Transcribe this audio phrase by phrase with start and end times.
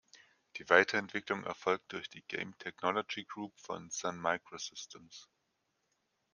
[0.57, 5.29] Die Weiterentwicklung erfolgt durch die Game Technology Group von Sun Microsystems.